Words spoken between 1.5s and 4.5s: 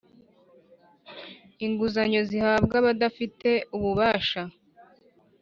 Inguzanyo zihabwa abafite ububasha